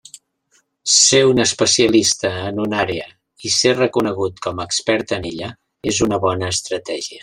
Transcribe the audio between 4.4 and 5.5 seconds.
com a expert en